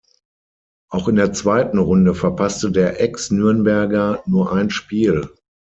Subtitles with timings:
[0.89, 5.29] Auch in der zweiten Runde verpasste der Ex-Nürnberger nur ein Spiel.